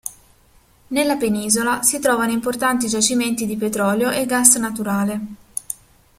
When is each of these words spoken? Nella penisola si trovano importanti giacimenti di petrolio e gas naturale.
Nella 0.87 1.15
penisola 1.15 1.83
si 1.83 1.99
trovano 1.99 2.31
importanti 2.31 2.87
giacimenti 2.87 3.45
di 3.45 3.55
petrolio 3.55 4.09
e 4.09 4.25
gas 4.25 4.55
naturale. 4.55 5.21